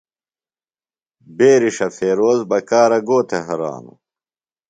[1.37, 3.97] بیرݜہ فیروز بکارہ گو تھےۡ ہرانوۡ؟